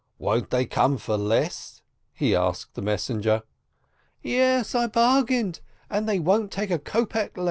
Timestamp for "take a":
6.51-6.79